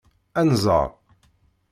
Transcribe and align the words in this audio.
Ad 0.39 0.45
nẓeṛ. 0.49 0.89